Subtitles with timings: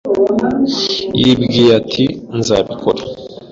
[1.21, 2.03] Yibwiye ati:
[2.39, 3.01] "Nzabikora."